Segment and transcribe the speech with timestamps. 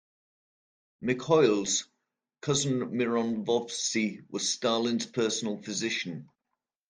[1.03, 1.85] Mikhoels'
[2.41, 6.27] cousin Miron Vovsi was Stalin's personal physician.